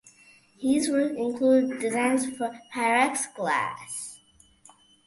[0.59, 4.17] His work included designs for Pyrex glass.